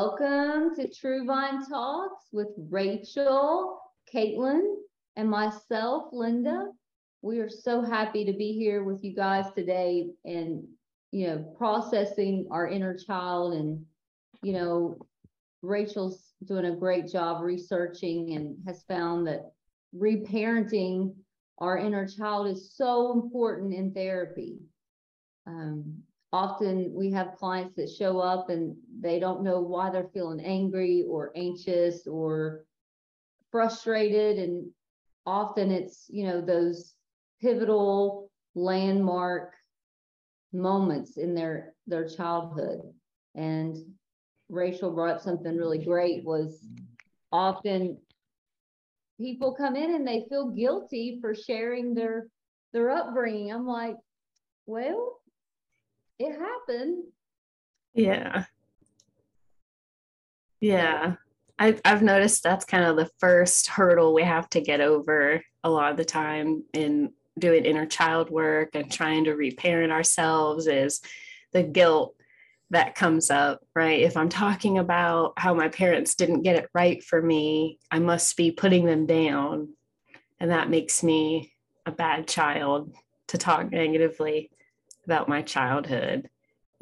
[0.00, 3.80] Welcome to True Vine Talks with Rachel,
[4.14, 4.76] Katlin,
[5.16, 6.68] and myself, Linda.
[7.20, 10.62] We are so happy to be here with you guys today and,
[11.10, 13.54] you know, processing our inner child.
[13.54, 13.84] And,
[14.40, 15.04] you know,
[15.62, 19.50] Rachel's doing a great job researching and has found that
[19.92, 21.16] reparenting
[21.58, 24.60] our inner child is so important in therapy.
[25.44, 30.40] Um, often we have clients that show up and they don't know why they're feeling
[30.40, 32.64] angry or anxious or
[33.50, 34.38] frustrated.
[34.38, 34.70] And
[35.24, 36.94] often it's you know those
[37.40, 39.54] pivotal landmark
[40.52, 42.80] moments in their their childhood.
[43.34, 43.76] And
[44.50, 46.66] rachel brought up something really great was
[47.30, 47.98] often
[49.20, 52.28] people come in and they feel guilty for sharing their
[52.72, 53.50] their upbringing.
[53.50, 53.96] I'm like
[54.66, 55.20] well
[56.18, 57.04] it happened.
[57.94, 58.44] Yeah.
[60.60, 61.14] Yeah.
[61.58, 65.70] I, I've noticed that's kind of the first hurdle we have to get over a
[65.70, 71.00] lot of the time in doing inner child work and trying to reparent ourselves is
[71.52, 72.14] the guilt
[72.70, 74.00] that comes up, right?
[74.00, 78.36] If I'm talking about how my parents didn't get it right for me, I must
[78.36, 79.70] be putting them down.
[80.38, 81.52] And that makes me
[81.86, 82.94] a bad child
[83.28, 84.50] to talk negatively
[85.08, 86.28] about my childhood.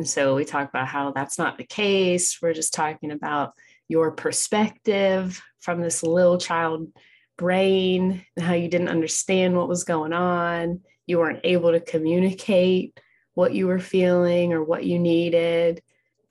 [0.00, 2.42] And so we talk about how that's not the case.
[2.42, 3.52] We're just talking about
[3.88, 6.92] your perspective from this little child
[7.38, 10.80] brain and how you didn't understand what was going on.
[11.06, 12.98] You weren't able to communicate
[13.34, 15.82] what you were feeling or what you needed.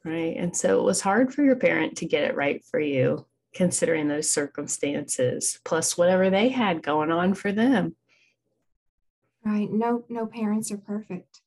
[0.04, 0.36] Right.
[0.38, 4.10] And so it was hard for your parent to get it right for you, considering
[4.10, 7.96] those circumstances, plus whatever they had going on for them.
[9.46, 9.72] Right.
[9.72, 11.42] No, no parents are perfect.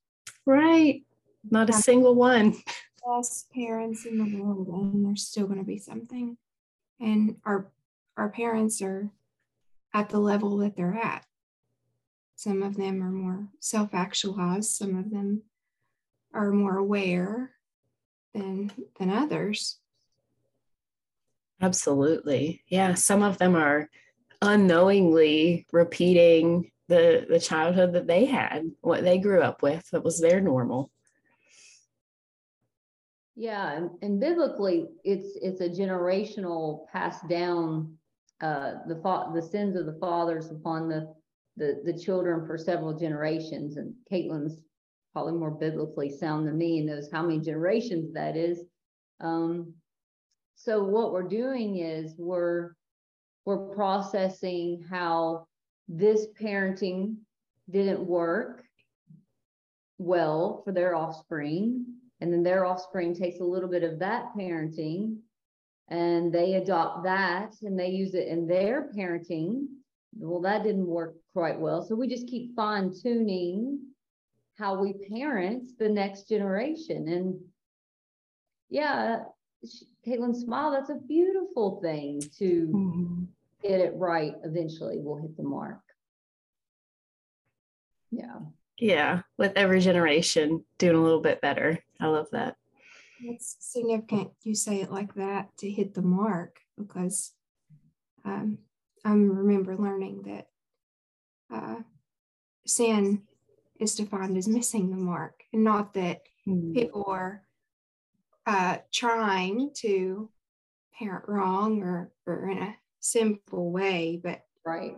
[0.49, 1.03] Right.
[1.51, 2.57] Not a single one.
[3.07, 6.39] Best parents in the world, and there's still going to be something.
[6.99, 7.71] And our
[8.17, 9.11] our parents are
[9.93, 11.27] at the level that they're at.
[12.37, 14.71] Some of them are more self-actualized.
[14.71, 15.43] Some of them
[16.33, 17.51] are more aware
[18.33, 19.81] than than others.
[21.61, 22.63] Absolutely.
[22.69, 22.95] Yeah.
[22.95, 23.91] Some of them are
[24.41, 30.21] unknowingly repeating the the childhood that they had, what they grew up with, that was
[30.21, 30.91] their normal.
[33.37, 37.97] Yeah, and, and biblically, it's it's a generational passed down
[38.41, 41.13] uh, the fa- the sins of the fathers upon the,
[41.57, 43.77] the the children for several generations.
[43.77, 44.63] And Katlin's
[45.13, 48.61] probably more biblically sound than me and knows how many generations that is.
[49.21, 49.75] Um,
[50.55, 52.73] so what we're doing is we're
[53.45, 55.48] we're processing how
[55.89, 57.17] this parenting
[57.71, 58.63] didn't work
[59.99, 61.85] well for their offspring.
[62.21, 65.19] And then their offspring takes a little bit of that parenting
[65.89, 69.67] and they adopt that and they use it in their parenting.
[70.19, 71.83] Well, that didn't work quite well.
[71.83, 73.81] So we just keep fine tuning
[74.59, 77.09] how we parent the next generation.
[77.09, 77.41] And
[78.69, 79.21] yeah,
[80.07, 80.73] Katlin, smile.
[80.73, 83.25] That's a beautiful thing to mm-hmm
[83.63, 85.81] get it right, eventually we'll hit the mark.
[88.11, 88.39] Yeah.
[88.79, 89.23] Yeah.
[89.37, 91.79] With every generation doing a little bit better.
[92.01, 92.57] I love that.
[93.21, 97.33] It's significant you say it like that to hit the mark because
[98.25, 98.59] um,
[99.05, 100.47] I remember learning that
[101.53, 101.83] uh,
[102.67, 103.23] sin
[103.81, 106.75] is defined as missing the mark, and not that mm.
[106.75, 107.43] people are
[108.47, 110.31] uh, trying to
[110.99, 114.97] parent wrong or, or in a simple way, but right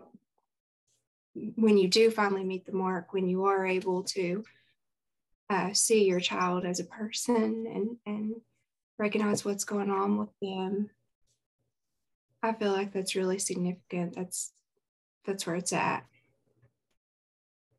[1.34, 4.44] when you do finally meet the mark, when you are able to
[5.48, 8.34] uh, see your child as a person and and
[8.98, 10.90] recognize what's going on with them,
[12.42, 14.14] I feel like that's really significant.
[14.14, 14.52] That's
[15.24, 16.04] that's where it's at.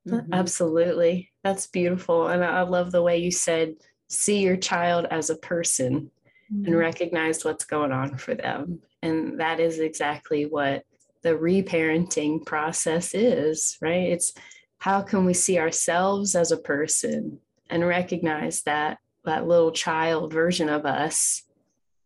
[0.08, 0.34] Mm-hmm.
[0.34, 1.32] Absolutely.
[1.44, 2.28] That's beautiful.
[2.28, 3.76] And I love the way you said,
[4.10, 6.10] see your child as a person
[6.52, 6.66] mm-hmm.
[6.66, 8.80] and recognize what's going on for them.
[9.02, 10.84] And that is exactly what
[11.24, 14.10] the reparenting process is, right?
[14.10, 14.34] It's
[14.80, 17.40] how can we see ourselves as a person
[17.70, 21.44] and recognize that that little child version of us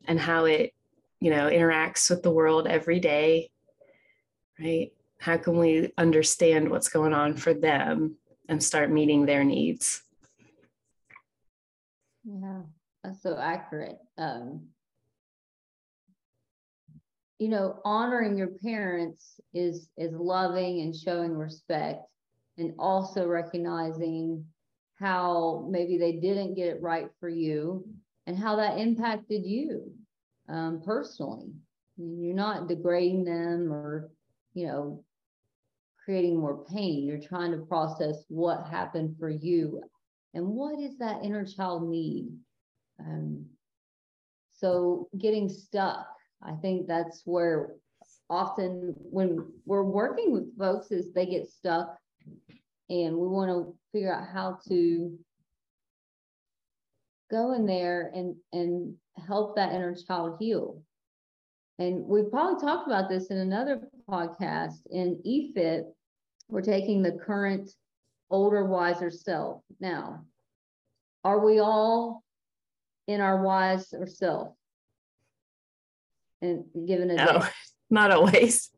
[0.06, 0.74] and how it,
[1.21, 3.50] you know, interacts with the world every day,
[4.59, 4.91] right?
[5.19, 8.18] How can we understand what's going on for them
[8.50, 10.03] and start meeting their needs?
[12.25, 12.62] Yeah,
[13.03, 14.00] that's so accurate.
[14.18, 14.68] Um,
[17.39, 22.01] you know, honoring your parents is is loving and showing respect
[22.57, 24.45] and also recognizing
[24.99, 27.85] how maybe they didn't get it right for you
[28.27, 29.91] and how that impacted you.
[30.49, 31.51] um, personally.
[31.97, 34.11] You're not degrading them or,
[34.53, 35.03] you know,
[36.03, 37.05] creating more pain.
[37.05, 39.81] You're trying to process what happened for you
[40.33, 42.29] and what is that inner child need.
[42.99, 43.45] Um,
[44.53, 46.07] so getting stuck,
[46.41, 47.75] I think that's where
[48.29, 51.97] often when we're working with folks is they get stuck
[52.89, 55.17] and we want to figure out how to
[57.31, 58.95] go in there and and
[59.27, 60.81] help that inner child heal
[61.77, 65.83] and we've probably talked about this in another podcast in EFIT.
[66.47, 67.69] We're taking the current
[68.29, 69.61] older, wiser self.
[69.79, 70.23] Now,
[71.23, 72.23] are we all
[73.07, 74.55] in our wiser self?
[76.45, 77.45] And given a no,
[77.89, 78.69] not always.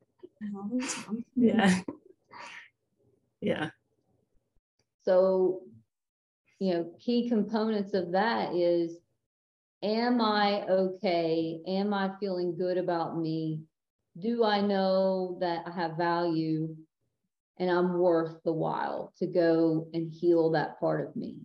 [1.36, 1.81] yeah.
[3.42, 3.69] Yeah.
[5.04, 5.62] So,
[6.60, 8.98] you know, key components of that is
[9.84, 11.60] am I okay?
[11.68, 13.62] Am I feeling good about me?
[14.20, 16.75] Do I know that I have value
[17.60, 21.38] and I'm worth the while to go and heal that part of me?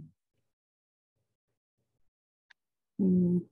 [3.00, 3.42] Mm.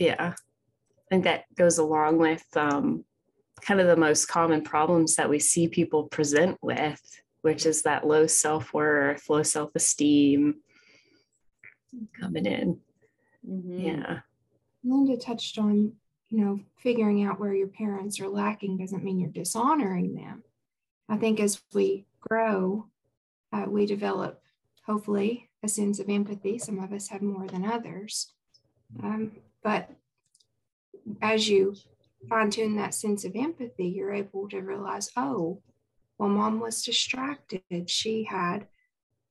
[0.00, 3.04] Yeah, I think that goes along with um,
[3.60, 7.02] kind of the most common problems that we see people present with,
[7.42, 10.54] which is that low self worth, low self esteem,
[12.18, 12.80] coming in.
[13.46, 13.80] Mm-hmm.
[13.80, 14.20] Yeah.
[14.82, 15.92] Linda touched on,
[16.30, 20.42] you know, figuring out where your parents are lacking doesn't mean you're dishonoring them.
[21.10, 22.86] I think as we grow,
[23.52, 24.40] uh, we develop,
[24.86, 26.58] hopefully, a sense of empathy.
[26.58, 28.32] Some of us have more than others.
[29.02, 29.90] Um, but
[31.22, 31.74] as you
[32.28, 35.62] fine tune that sense of empathy, you're able to realize, oh,
[36.18, 37.88] well, mom was distracted.
[37.88, 38.66] She had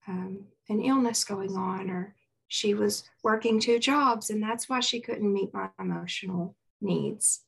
[0.08, 2.16] um, an illness going on, or
[2.50, 7.42] she was working two jobs and that's why she couldn't meet my emotional needs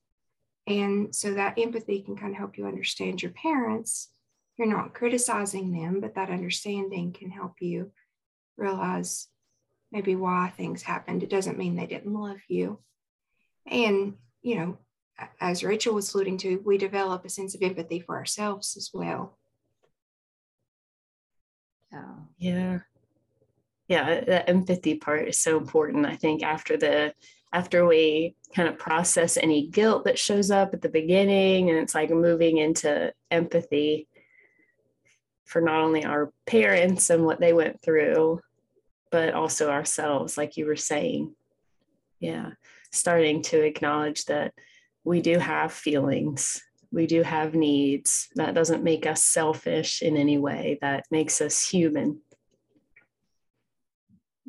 [0.68, 4.10] and so that empathy can kind of help you understand your parents
[4.58, 7.92] you're not criticizing them but that understanding can help you
[8.58, 9.28] realize
[9.92, 11.24] maybe why things happened.
[11.24, 12.80] It doesn't mean they didn't love you.
[13.68, 14.78] And you know
[15.40, 19.38] as rachel was alluding to we develop a sense of empathy for ourselves as well.
[21.92, 22.14] Yeah.
[22.40, 22.80] Yeah
[23.92, 27.14] yeah the empathy part is so important i think after the
[27.52, 31.94] after we kind of process any guilt that shows up at the beginning and it's
[31.94, 34.08] like moving into empathy
[35.44, 38.40] for not only our parents and what they went through
[39.12, 41.34] but also ourselves like you were saying
[42.20, 42.52] yeah
[42.92, 44.54] starting to acknowledge that
[45.04, 46.62] we do have feelings
[46.92, 51.68] we do have needs that doesn't make us selfish in any way that makes us
[51.68, 52.20] human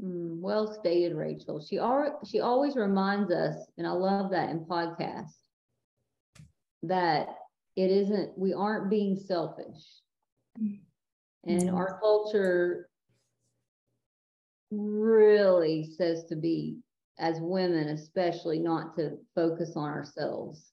[0.02, 1.60] Mm, well stated, Rachel.
[1.60, 5.36] She al- she always reminds us, and I love that in podcasts,
[6.82, 7.28] that
[7.76, 10.00] it isn't, we aren't being selfish.
[10.56, 10.80] And
[11.46, 11.74] mm-hmm.
[11.74, 12.88] our culture
[14.72, 16.78] really says to be,
[17.18, 20.72] as women, especially, not to focus on ourselves.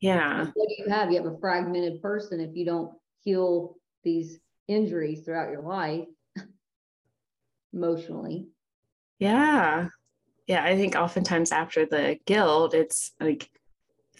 [0.00, 0.46] Yeah.
[0.54, 1.10] What do you have?
[1.10, 4.38] You have a fragmented person if you don't heal these
[4.68, 6.06] injuries throughout your life
[7.72, 8.48] emotionally.
[9.18, 9.88] Yeah.
[10.46, 10.64] Yeah.
[10.64, 13.48] I think oftentimes after the guilt, it's like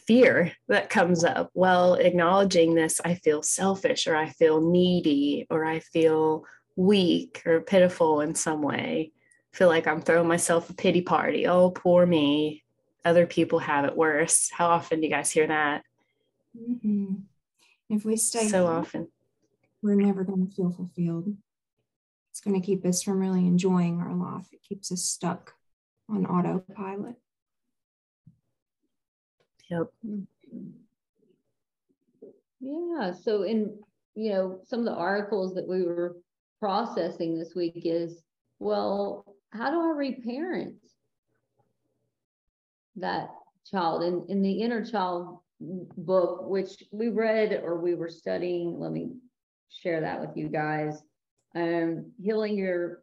[0.06, 1.50] fear that comes up.
[1.52, 6.44] Well, acknowledging this, I feel selfish or I feel needy or I feel
[6.76, 9.12] weak or pitiful in some way.
[9.52, 11.46] Feel like I'm throwing myself a pity party.
[11.46, 12.62] Oh, poor me.
[13.04, 14.50] Other people have it worse.
[14.50, 15.84] How often do you guys hear that?
[16.58, 17.14] Mm-hmm.
[17.90, 19.08] If we stay so often,
[19.82, 21.36] we're never going to feel fulfilled
[22.32, 24.46] it's going to keep us from really enjoying our life.
[24.52, 25.52] It keeps us stuck
[26.08, 27.16] on autopilot.
[29.68, 29.88] Yep.
[32.60, 33.12] Yeah.
[33.12, 33.78] So, in
[34.14, 36.16] you know, some of the articles that we were
[36.62, 38.22] processing this week is,
[38.60, 40.76] well, how do I reparent
[42.94, 43.30] that
[43.68, 44.04] child?
[44.04, 49.10] In in the inner child book, which we read or we were studying, let me
[49.70, 51.02] share that with you guys
[51.56, 53.02] um, healing your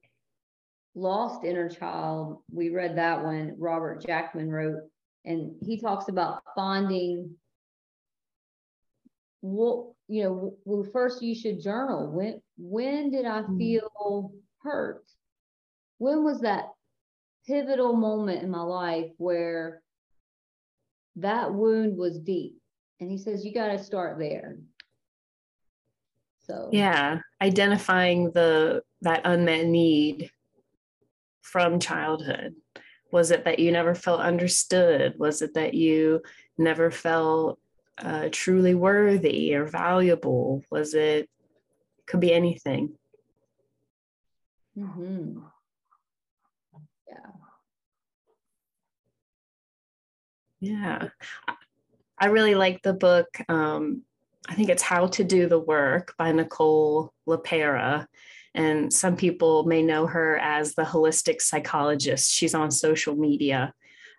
[0.95, 2.41] lost inner child.
[2.49, 4.83] We read that one, Robert Jackman wrote,
[5.25, 7.31] and he talks about finding
[9.41, 13.57] what you know well first you should journal when when did i hmm.
[13.57, 15.03] feel hurt
[15.97, 16.65] when was that
[17.47, 19.81] pivotal moment in my life where
[21.15, 22.57] that wound was deep
[22.99, 24.57] and he says you got to start there
[26.49, 30.31] so yeah, identifying the that unmet need
[31.43, 32.55] from childhood.
[33.11, 35.13] Was it that you never felt understood?
[35.19, 36.21] Was it that you
[36.57, 37.59] never felt
[37.99, 40.63] uh, truly worthy or valuable?
[40.71, 41.29] Was it,
[42.09, 42.97] could be anything.
[44.77, 45.39] Mm-hmm.
[47.07, 47.31] Yeah.
[50.59, 51.09] Yeah.
[52.17, 53.27] I really like the book.
[53.47, 54.03] Um,
[54.49, 58.07] I think it's How to Do the Work by Nicole LePera
[58.55, 62.31] And some people may know her as the holistic psychologist.
[62.31, 63.73] She's on social media.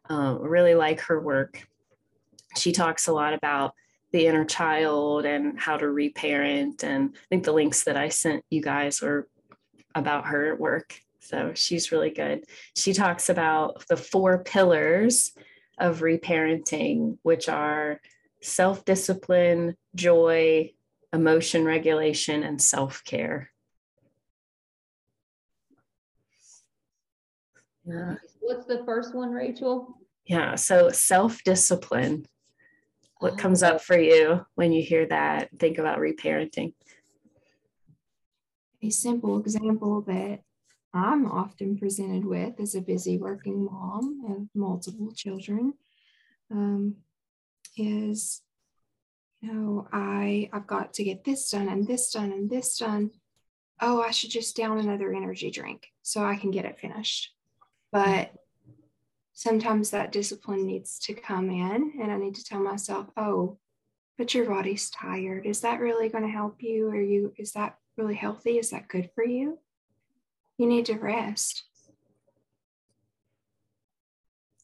[0.09, 1.67] Um, really like her work.
[2.57, 3.75] She talks a lot about
[4.13, 6.83] the inner child and how to reparent.
[6.83, 9.29] And I think the links that I sent you guys were
[9.95, 11.01] about her work.
[11.21, 12.45] So she's really good.
[12.77, 15.33] She talks about the four pillars
[15.79, 18.01] of reparenting, which are
[18.43, 20.73] self discipline, joy,
[21.13, 23.51] emotion regulation, and self care.
[27.85, 28.17] Yeah.
[28.41, 29.97] What's the first one, Rachel?
[30.27, 32.27] Yeah, so self discipline.
[33.21, 35.51] What comes up for you when you hear that?
[35.59, 36.73] Think about reparenting.
[38.83, 40.41] A simple example that
[40.95, 45.75] I'm often presented with as a busy working mom of multiple children
[46.51, 46.97] um,
[47.77, 48.41] is,
[49.43, 53.11] you know, I I've got to get this done and this done and this done.
[53.83, 57.35] Oh, I should just down another energy drink so I can get it finished.
[57.93, 58.33] But
[59.41, 63.57] sometimes that discipline needs to come in, and I need to tell myself, oh,
[64.19, 65.47] but your body's tired.
[65.47, 66.91] Is that really going to help you?
[66.91, 67.33] Are you?
[67.39, 68.59] Is that really healthy?
[68.59, 69.59] Is that good for you?
[70.59, 71.65] You need to rest.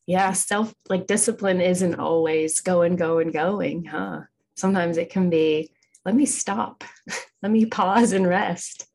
[0.04, 4.21] Yeah, self like discipline isn't always going, going, going, huh?
[4.56, 5.73] Sometimes it can be,
[6.04, 6.85] let me stop,
[7.42, 8.87] let me pause and rest.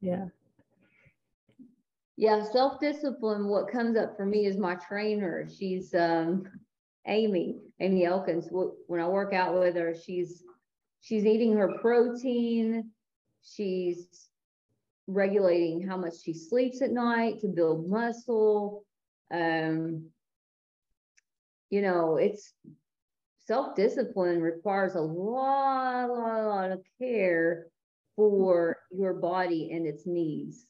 [0.00, 0.26] Yeah.
[2.20, 5.48] Yeah, self-discipline, what comes up for me is my trainer.
[5.48, 6.46] She's um
[7.06, 8.48] Amy, Amy Elkins.
[8.50, 10.44] When I work out with her, she's
[11.00, 12.90] she's eating her protein,
[13.42, 14.28] she's
[15.06, 18.84] regulating how much she sleeps at night to build muscle.
[19.32, 20.10] Um,
[21.70, 22.52] you know, it's
[23.46, 27.68] self-discipline requires a lot, lot, lot of care
[28.14, 30.66] for your body and its needs.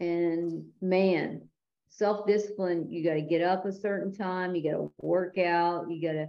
[0.00, 1.48] And man,
[1.88, 6.02] self-discipline, you got to get up a certain time, you got to work out, you
[6.02, 6.28] got to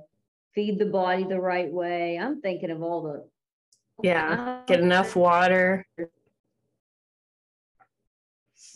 [0.53, 2.17] feed the body the right way.
[2.17, 3.27] I'm thinking of all the
[4.03, 5.85] yeah, get enough water.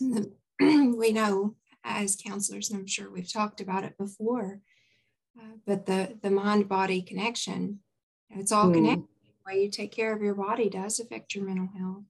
[0.60, 4.60] we know as counselors, and I'm sure we've talked about it before,
[5.38, 7.80] uh, but the the mind body connection,
[8.30, 8.74] it's all mm.
[8.74, 9.06] connected.
[9.24, 12.02] The way you take care of your body does affect your mental health.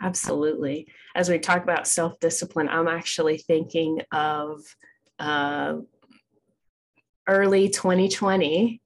[0.00, 0.86] Absolutely.
[1.14, 4.62] As we talk about self discipline, I'm actually thinking of
[5.18, 5.78] uh,
[7.26, 8.80] early 2020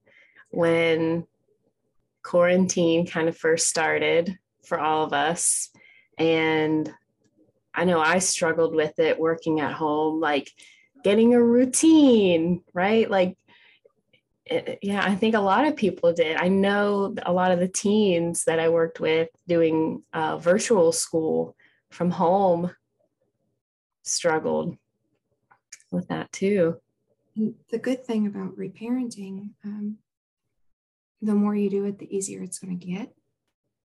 [0.50, 1.26] when
[2.23, 5.71] quarantine kind of first started for all of us.
[6.19, 6.92] And
[7.75, 10.50] I know I struggled with it working at home, like
[11.04, 13.11] getting a routine, right?
[13.11, 13.37] Like,
[14.52, 16.37] it, yeah, I think a lot of people did.
[16.37, 21.56] I know a lot of the teens that I worked with doing uh, virtual school
[21.90, 22.71] from home
[24.02, 24.76] struggled
[25.90, 26.76] with that too.
[27.37, 29.99] the good thing about reparenting, um,
[31.21, 33.14] the more you do it, the easier it's going to get.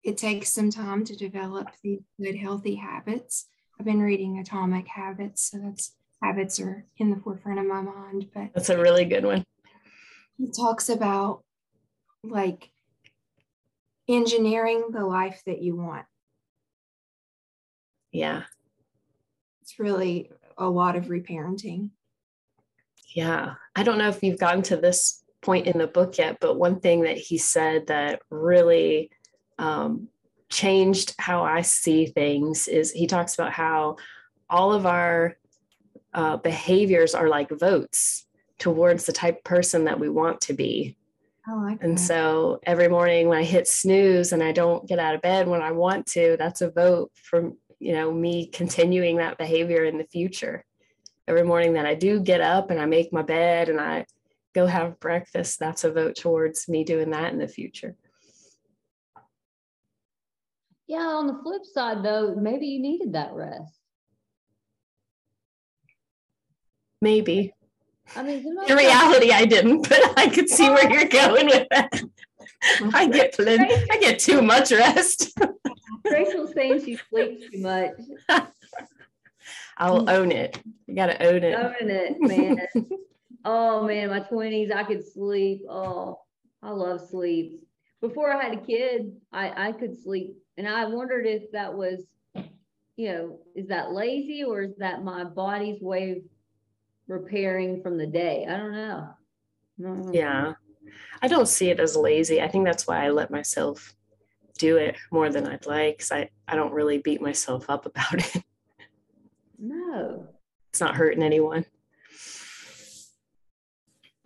[0.02, 3.46] It takes some time to develop these good, healthy habits.
[3.78, 8.28] I've been reading Atomic Habits, so that's habits are in the forefront of my mind.
[8.32, 9.44] But that's a really good one.
[10.38, 11.42] It talks about
[12.22, 12.70] like
[14.08, 16.06] engineering the life that you want.
[18.12, 18.42] Yeah.
[19.62, 21.90] It's really a lot of reparenting.
[23.14, 23.54] Yeah.
[23.74, 26.80] I don't know if you've gotten to this point in the book yet, but one
[26.80, 29.10] thing that he said that really
[29.58, 30.08] um,
[30.50, 33.96] changed how I see things is he talks about how
[34.48, 35.36] all of our
[36.14, 38.26] uh, behaviors are like votes
[38.58, 40.96] towards the type of person that we want to be.
[41.48, 45.22] Like and so every morning when I hit snooze and I don't get out of
[45.22, 49.84] bed when I want to, that's a vote for you know me continuing that behavior
[49.84, 50.64] in the future.
[51.28, 54.06] Every morning that I do get up and I make my bed and I
[54.54, 57.94] go have breakfast, that's a vote towards me doing that in the future.
[60.88, 63.76] Yeah, on the flip side, though, maybe you needed that rest.
[67.02, 67.52] Maybe.
[68.14, 72.02] I mean, in reality, I didn't, but I could see where you're going with that.
[72.94, 75.38] I get plenty, I get too much rest.
[76.04, 77.92] Rachel's saying she sleeps too much.
[79.78, 80.58] I'll own it.
[80.86, 81.54] You gotta own it.
[81.54, 82.58] Own it, man.
[83.44, 85.62] oh man, my twenties, I could sleep.
[85.68, 86.20] Oh,
[86.62, 87.60] I love sleep.
[88.00, 92.06] Before I had a kid, I I could sleep, and I wondered if that was,
[92.96, 96.18] you know, is that lazy or is that my body's way of
[97.08, 98.46] repairing from the day?
[98.48, 99.08] I don't know.
[99.78, 100.12] I.
[100.12, 100.54] Yeah.
[101.22, 102.40] I don't see it as lazy.
[102.40, 103.94] I think that's why I let myself
[104.58, 105.98] do it more than I'd like.
[105.98, 108.42] Cause I, I don't really beat myself up about it.
[109.58, 110.26] No.
[110.68, 111.64] It's not hurting anyone.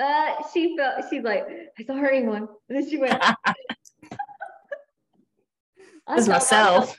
[0.00, 1.46] Uh, she felt she's like,
[1.78, 2.48] I saw her one.
[2.68, 3.22] And then she went.
[6.08, 6.96] Tell myself.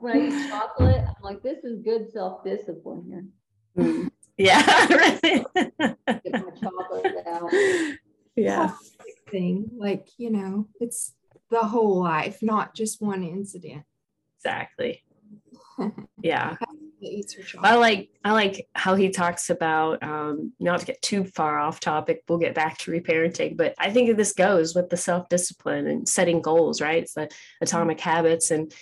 [0.00, 3.30] When I eat chocolate, I'm like, this is good self-discipline
[3.76, 4.09] here.
[4.40, 4.86] Yeah.
[5.22, 5.46] Get
[5.78, 7.52] my out.
[8.36, 8.72] yeah.
[9.30, 11.14] Thing like you know, it's
[11.50, 13.84] the whole life, not just one incident
[14.38, 15.02] Exactly.
[16.22, 16.56] Yeah.
[16.60, 16.68] that
[17.02, 21.24] eats her I like I like how he talks about um, not to get too
[21.24, 22.22] far off topic.
[22.28, 26.08] We'll get back to reparenting, but I think this goes with the self discipline and
[26.08, 26.80] setting goals.
[26.80, 27.30] Right, it's the
[27.60, 28.72] atomic habits and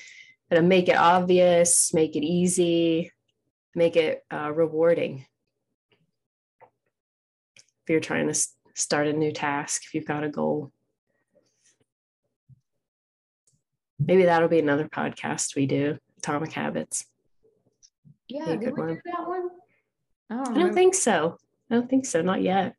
[0.50, 3.12] to make it obvious, make it easy,
[3.75, 5.27] make it uh, rewarding.
[7.88, 8.38] If you're trying to
[8.75, 10.71] start a new task, if you've got a goal,
[13.99, 15.97] maybe that'll be another podcast we do.
[16.18, 17.07] Atomic habits.
[18.28, 18.88] Yeah, Yeah, did we one.
[18.88, 19.49] do that one?
[20.28, 21.38] I don't, I don't think so.
[21.71, 22.21] I don't think so.
[22.21, 22.75] Not yet.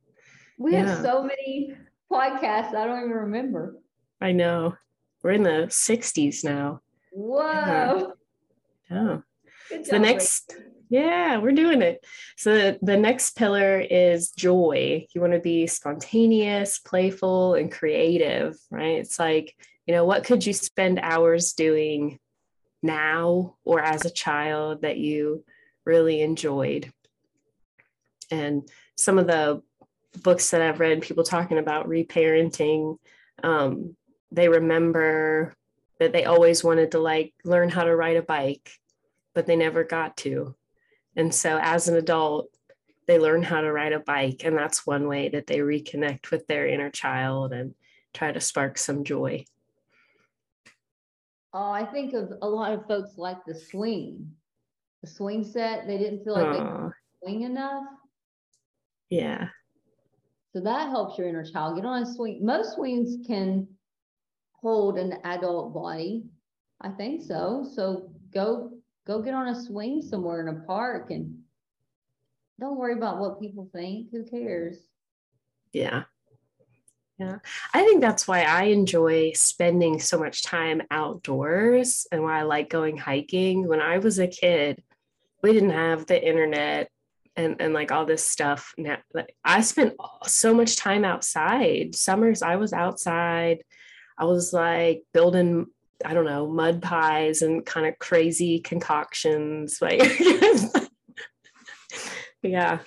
[0.60, 0.86] we yeah.
[0.86, 1.74] have so many
[2.12, 2.76] podcasts.
[2.76, 3.78] I don't even remember.
[4.22, 4.76] I know.
[5.24, 6.82] We're in the 60s now.
[7.14, 8.14] Whoa.
[8.92, 9.24] Oh.
[9.70, 10.56] Good So the job, next,
[10.90, 12.04] yeah, we're doing it.
[12.36, 15.06] So the, next pillar is joy.
[15.14, 18.98] You want to be spontaneous, playful, and creative, right?
[18.98, 19.56] It's like,
[19.86, 22.20] you know, what could you spend hours doing
[22.82, 25.44] now or as a child that you
[25.86, 26.92] really enjoyed?
[28.32, 29.62] And some of the
[30.24, 32.98] books that I've read, people talking about reparenting,
[33.44, 33.96] um,
[34.32, 35.54] they remember
[36.00, 38.72] that they always wanted to like learn how to ride a bike,
[39.36, 40.56] but they never got to.
[41.16, 42.50] And so as an adult,
[43.08, 44.44] they learn how to ride a bike.
[44.46, 47.74] And that's one way that they reconnect with their inner child and
[48.14, 49.46] try to spark some joy.
[51.54, 54.32] Oh, I think of a lot of folks like the swing,
[55.02, 55.88] the swing set.
[55.88, 56.92] They didn't feel like they could
[57.24, 57.86] swing enough.
[59.10, 59.50] yeah.
[60.54, 62.44] So that helps your inner child get on a swing.
[62.44, 63.68] Most swings can
[64.54, 66.26] hold an adult body.
[66.82, 67.68] I think so.
[67.76, 68.79] So go
[69.10, 71.40] go get on a swing somewhere in a park and
[72.60, 74.12] don't worry about what people think.
[74.12, 74.78] Who cares?
[75.74, 76.04] Yeah.
[77.18, 77.40] Yeah.
[77.74, 82.70] I think that's why I enjoy spending so much time outdoors and why I like
[82.70, 83.68] going hiking.
[83.68, 84.84] When I was a kid,
[85.42, 86.92] we didn't have the internet
[87.36, 88.76] and, and like all this stuff.
[88.78, 89.96] Now, like I spent
[90.28, 91.96] so much time outside.
[91.96, 93.64] Summers, I was outside.
[94.20, 95.66] I was like building,
[96.06, 99.80] I don't know, mud pies and kind of crazy concoctions.
[99.82, 100.02] Like,
[102.44, 102.80] yeah.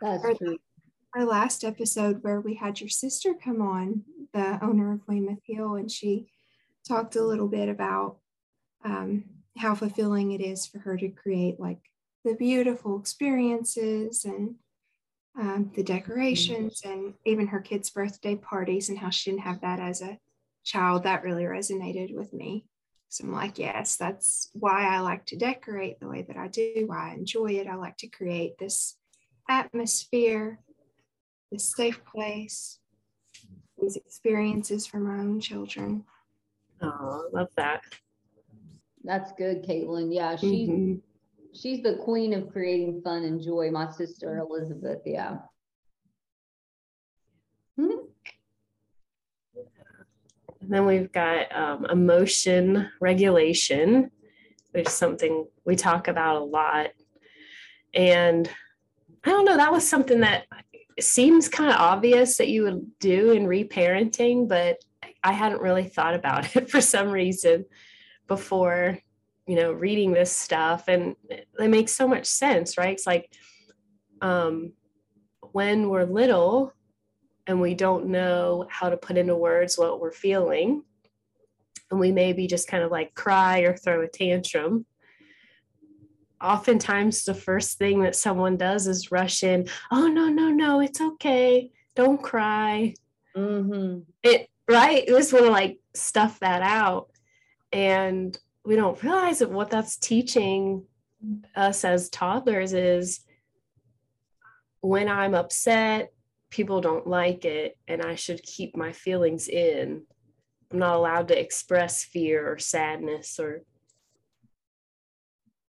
[0.00, 0.58] That's Or- true.
[1.14, 5.74] our last episode where we had your sister come on, the owner of Weymouth Hill,
[5.74, 6.26] and she
[6.88, 8.18] talked a little bit about
[8.84, 9.24] um,
[9.58, 11.78] how fulfilling it is for her to create like
[12.24, 14.56] the beautiful experiences and
[15.38, 19.80] um, the decorations and even her kids' birthday parties and how she didn't have that
[19.80, 20.18] as a
[20.64, 21.04] child.
[21.04, 22.66] That really resonated with me.
[23.08, 26.84] So I'm like, yes, that's why I like to decorate the way that I do,
[26.86, 27.66] why I enjoy it.
[27.66, 28.96] I like to create this
[29.48, 30.60] atmosphere
[31.52, 32.78] this safe place,
[33.78, 36.02] these experiences for my own children.
[36.80, 37.82] Oh, love that.
[39.04, 40.12] That's good, Katlin.
[40.14, 41.02] Yeah, she's Mhm.
[41.52, 43.70] she's the queen of creating fun and joy.
[43.70, 45.02] My sister Elizabeth.
[45.04, 45.42] Yeah.
[50.62, 54.10] And then we've got um, emotion regulation,
[54.70, 56.90] which is something we talk about a lot.
[57.92, 58.48] And
[59.24, 60.44] I don't know, that was something that
[61.00, 64.78] seems kind of obvious that you would do in reparenting, but
[65.24, 67.64] I hadn't really thought about it for some reason
[68.28, 68.98] before,
[69.46, 70.84] you know, reading this stuff.
[70.86, 72.94] And it makes so much sense, right?
[72.94, 73.32] It's like
[74.20, 74.72] um,
[75.52, 76.72] when we're little,
[77.52, 80.82] and we don't know how to put into words what we're feeling.
[81.90, 84.86] And we maybe just kind of like cry or throw a tantrum.
[86.40, 91.00] Oftentimes, the first thing that someone does is rush in, oh, no, no, no, it's
[91.00, 91.70] okay.
[91.94, 92.94] Don't cry.
[93.36, 94.06] Mhm.
[94.22, 95.04] It, right?
[95.06, 97.10] We just want to like stuff that out.
[97.70, 100.84] And we don't realize that what that's teaching
[101.54, 103.20] us as toddlers is
[104.80, 106.11] when I'm upset,
[106.52, 110.02] people don't like it, and I should keep my feelings in.
[110.70, 113.62] I'm not allowed to express fear or sadness or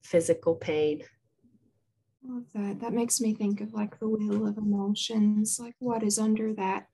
[0.04, 1.04] physical pain.
[2.26, 2.82] Love that.
[2.82, 5.58] That makes me think of like the wheel of emotions.
[5.60, 6.88] Like, what is under that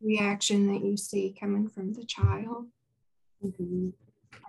[0.00, 2.66] reaction that you see coming from the child?
[3.44, 3.88] Mm-hmm.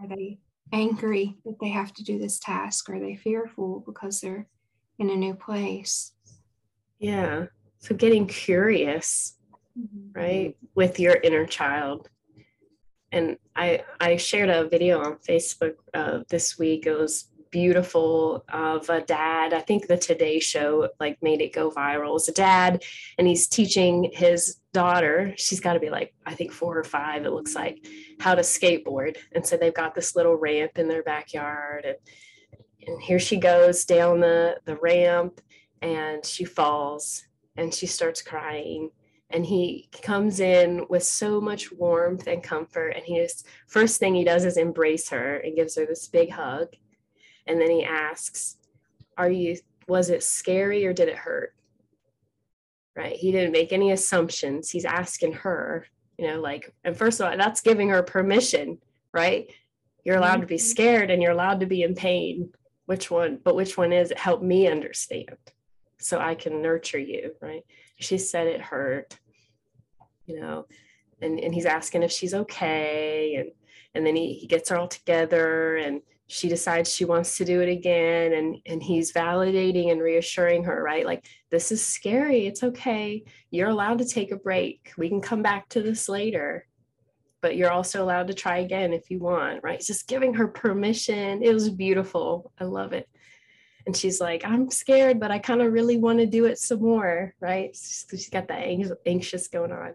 [0.01, 0.39] Are they
[0.71, 2.89] angry that they have to do this task?
[2.89, 4.47] Are they fearful because they're
[4.99, 6.13] in a new place?
[6.99, 7.47] Yeah.
[7.85, 9.35] So getting curious,
[9.77, 10.19] mm-hmm.
[10.19, 12.09] right, with your inner child.
[13.11, 16.87] And I I shared a video on Facebook uh, this week.
[16.87, 19.53] It was beautiful of a dad.
[19.53, 22.15] I think the Today Show like made it go viral.
[22.15, 22.83] It's a dad,
[23.19, 25.35] and he's teaching his daughter.
[25.37, 27.23] She's got to be like I think four or five.
[27.23, 27.85] It looks like
[28.19, 31.97] how to skateboard, and so they've got this little ramp in their backyard, and
[32.87, 35.39] and here she goes down the the ramp,
[35.83, 37.25] and she falls,
[37.57, 38.91] and she starts crying.
[39.31, 42.89] And he comes in with so much warmth and comfort.
[42.89, 46.29] And he just, first thing he does is embrace her and gives her this big
[46.31, 46.67] hug.
[47.47, 48.57] And then he asks
[49.17, 49.55] are you
[49.87, 51.53] was it scary or did it hurt?
[52.95, 53.15] Right?
[53.15, 54.69] He didn't make any assumptions.
[54.69, 55.87] He's asking her
[56.17, 58.77] you know like and first of all that's giving her permission
[59.15, 59.49] right?
[60.03, 60.61] You're allowed to be mm-hmm.
[60.61, 62.51] scared and you're allowed to be in pain.
[62.85, 64.19] Which one but which one is it?
[64.19, 65.37] Help me understand
[65.99, 67.63] so i can nurture you right?
[67.97, 69.17] She said it hurt
[70.25, 70.65] you know
[71.21, 73.51] and, and he's asking if she's okay and
[73.93, 77.61] and then he, he gets her all together and she decides she wants to do
[77.61, 81.05] it again and and he's validating and reassuring her right?
[81.05, 85.41] Like this is scary it's okay you're allowed to take a break we can come
[85.41, 86.67] back to this later
[87.41, 89.79] but you're also allowed to try again if you want right?
[89.79, 93.07] Just giving her permission it was beautiful i love it
[93.85, 96.81] and she's like i'm scared but i kind of really want to do it some
[96.81, 98.65] more right she's got that
[99.05, 99.93] anxious going on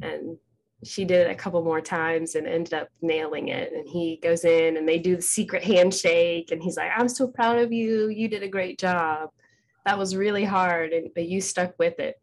[0.00, 0.36] and
[0.84, 3.72] she did it a couple more times and ended up nailing it.
[3.72, 6.50] And he goes in and they do the secret handshake.
[6.50, 8.08] And he's like, I'm so proud of you.
[8.08, 9.30] You did a great job.
[9.86, 12.20] That was really hard, and, but you stuck with it.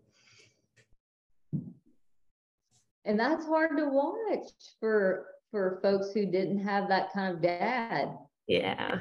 [3.03, 8.17] And that's hard to watch for for folks who didn't have that kind of dad.
[8.47, 8.99] Yeah.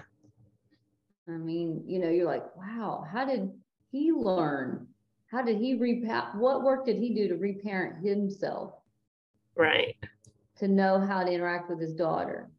[1.29, 3.51] I mean, you know, you're like, wow, how did
[3.91, 4.87] he learn?
[5.31, 8.73] How did he repa- what work did he do to reparent himself?
[9.55, 9.97] Right.
[10.59, 12.51] To know how to interact with his daughter.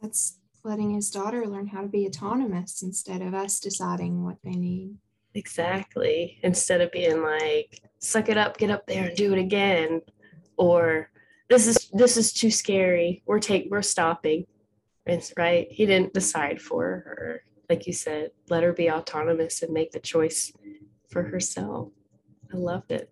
[0.00, 4.52] That's letting his daughter learn how to be autonomous instead of us deciding what they
[4.52, 4.96] need.
[5.34, 6.38] Exactly.
[6.42, 10.02] Instead of being like, suck it up, get up there and do it again.
[10.56, 11.10] Or
[11.48, 13.22] this is this is too scary.
[13.26, 14.46] We're take we're stopping.
[15.36, 15.68] Right.
[15.70, 17.42] He didn't decide for her.
[17.68, 20.52] Like you said, let her be autonomous and make the choice
[21.10, 21.90] for herself.
[22.52, 23.10] I loved it.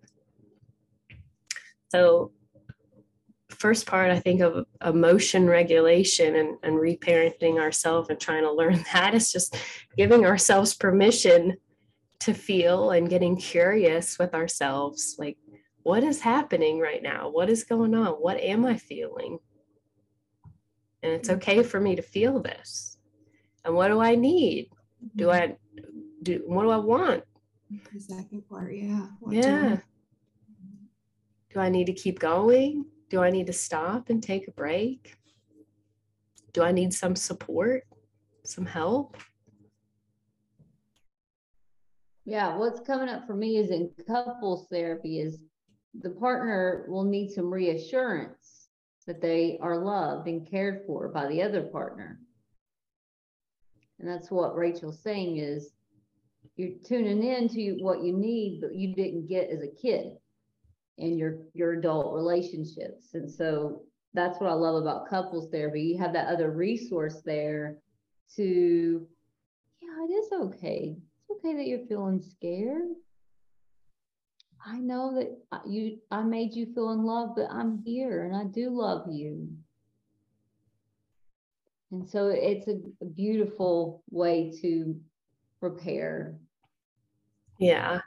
[1.89, 2.31] So
[3.57, 8.83] first part i think of emotion regulation and, and reparenting ourselves and trying to learn
[8.93, 9.57] that is just
[9.97, 11.55] giving ourselves permission
[12.19, 15.37] to feel and getting curious with ourselves like
[15.83, 19.39] what is happening right now what is going on what am i feeling
[21.03, 21.37] and it's mm-hmm.
[21.37, 22.97] okay for me to feel this.
[23.65, 24.69] And what do i need?
[25.15, 25.53] Do mm-hmm.
[25.53, 25.83] i
[26.23, 27.23] do what do i want?
[27.93, 29.07] The second part yeah.
[29.19, 29.77] What yeah.
[31.53, 32.85] do I need to keep going?
[33.09, 35.15] Do I need to stop and take a break?
[36.53, 37.83] Do I need some support,
[38.43, 39.17] some help?
[42.25, 45.39] Yeah, what's coming up for me is in couples therapy is
[46.01, 48.36] the partner will need some reassurance
[49.07, 52.19] that they are loved and cared for by the other partner.
[53.99, 55.71] And that's what Rachel's saying is
[56.55, 60.17] you're tuning in to what you need, but you didn't get as a kid
[60.97, 63.13] in your your adult relationships.
[63.13, 65.81] And so that's what i love about couples therapy.
[65.81, 67.77] You have that other resource there
[68.35, 69.07] to
[69.81, 70.97] yeah it is okay.
[71.29, 72.89] It's okay that you're feeling scared
[74.65, 78.43] i know that you i made you feel in love but i'm here and i
[78.43, 79.47] do love you.
[81.91, 84.99] And so it's a, beautiful way to
[85.61, 86.35] repair.
[87.59, 88.01] Yeah.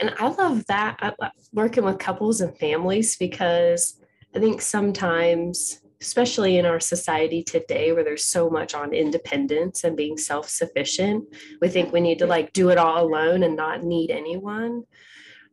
[0.00, 1.14] And I love that
[1.52, 4.00] working with couples and families because
[4.34, 9.96] I think sometimes, especially in our society today where there's so much on independence and
[9.96, 11.24] being self sufficient,
[11.60, 14.82] we think we need to like do it all alone and not need anyone.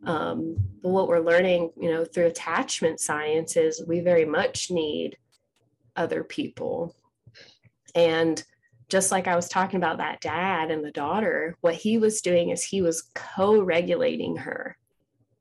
[0.06, 5.18] Um, but what we're learning, you know, through attachment science is we very much need
[5.96, 6.96] other people.
[7.96, 8.42] And
[8.88, 12.50] just like I was talking about that dad and the daughter, what he was doing
[12.50, 14.78] is he was co regulating her.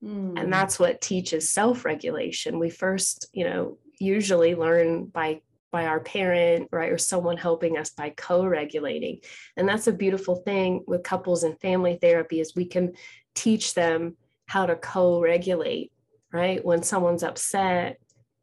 [0.02, 0.40] Mm.
[0.40, 2.58] And that's what teaches self regulation.
[2.58, 5.40] We first, you know, usually learn by
[5.70, 9.18] by our parent right or someone helping us by co-regulating
[9.56, 12.92] and that's a beautiful thing with couples and family therapy is we can
[13.34, 14.16] teach them
[14.48, 15.92] how to co-regulate
[16.30, 16.62] right?
[16.64, 17.98] When someone's upset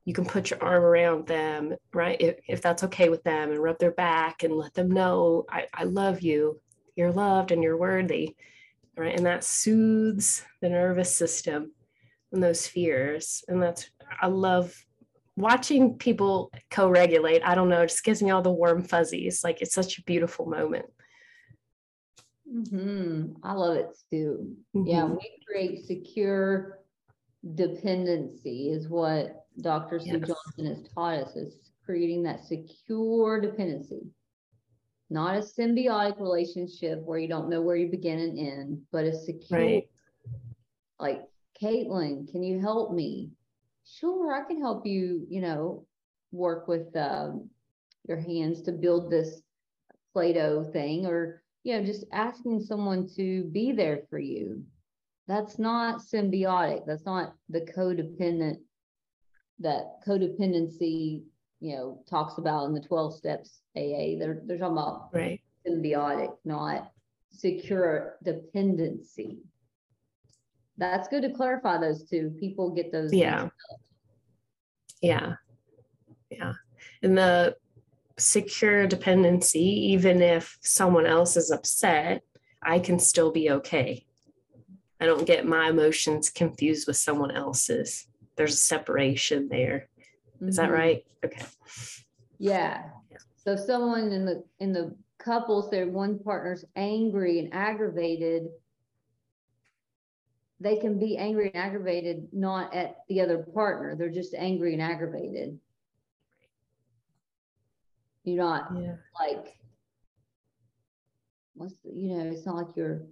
[0.06, 2.20] you can put your arm around them right?
[2.22, 5.66] If, if that's okay with them and rub their back and let them know I,
[5.74, 6.62] I love you.
[6.96, 8.36] You're loved and you're worthy
[8.98, 9.16] right?
[9.16, 11.74] And that soothes the nervous system
[12.32, 13.44] and those fears.
[13.48, 13.90] And that's
[14.22, 14.74] i love
[15.36, 17.42] watching people co-regulate.
[17.44, 19.44] I don't know it just gives me all the warm fuzzies.
[19.44, 20.86] Like it's such a beautiful moment
[22.50, 24.56] hmm I love it too.
[24.74, 25.18] Yeah, Mhm.
[25.18, 26.80] we create secure
[27.56, 30.00] dependency is what Dr.
[30.00, 30.28] Sue Yes.
[30.28, 34.02] Johnson has taught us is creating that secure dependency.
[35.10, 39.14] Not a symbiotic relationship where you don't know where you begin and end, but a
[39.14, 39.90] secure right
[41.00, 41.24] like,
[41.62, 43.32] Katlin, can you help me?
[43.86, 45.86] Sure, I can help you, you know,
[46.32, 47.50] work with um,
[48.08, 49.42] your hands to build this
[50.14, 54.64] Play-Doh thing, or, you know, just asking someone to be there for you.
[55.28, 56.86] That's not symbiotic.
[56.86, 58.58] That's not the codependent
[59.60, 61.24] that codependency,
[61.62, 64.20] you know, talks about in the 12 steps AA.
[64.20, 66.92] They're, they're talking about right symbiotic, not
[67.32, 69.40] secure dependency.
[70.78, 72.36] That's good to clarify those two.
[72.40, 73.12] People get those.
[73.12, 73.50] Yeah.
[75.02, 75.34] yeah
[76.30, 76.54] yeah
[77.02, 77.56] and the
[78.18, 79.60] secure dependency
[79.94, 82.24] even if someone else is upset
[82.64, 84.06] i can still be okay
[85.02, 89.88] i don't get my emotions confused with someone else's there's a separation there
[90.42, 90.74] is that Mhm.
[90.74, 91.44] right okay
[92.38, 92.84] Yeah.
[93.10, 93.18] Yeah.
[93.38, 98.50] So if someone in the, in the couples say one partner's angry and aggravated,
[100.60, 103.96] they can be angry and aggravated, not at the other partner.
[103.96, 105.58] They're just angry and aggravated.
[108.26, 109.56] You're not yeah like,
[111.54, 113.04] what's, the- you know, it's not like you're,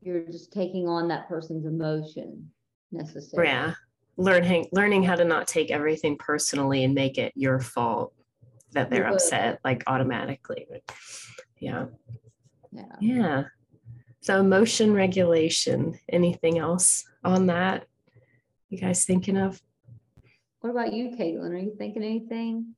[0.00, 2.50] you're just taking on that person's emotion
[2.92, 3.50] necessarily.
[3.50, 3.74] yeah
[4.16, 8.12] learning learning how to not take everything personally and make it your fault
[8.72, 10.66] that they're upset like automatically
[11.60, 11.86] yeah
[12.72, 12.82] Yeah.
[13.00, 13.44] Yeah.
[14.20, 15.98] So emotion regulation.
[16.08, 17.86] Anything else on that?
[18.68, 19.60] You guys thinking of?
[20.60, 21.52] What about you, Katlin?
[21.52, 22.74] Are you thinking anything?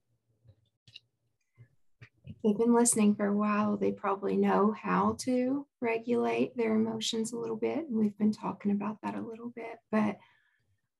[2.42, 7.38] They've been listening for a while, they probably know how to regulate their emotions a
[7.38, 7.86] little bit.
[7.88, 10.16] And we've been talking about that a little bit, but